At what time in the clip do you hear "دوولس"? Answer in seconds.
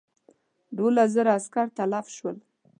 0.75-1.09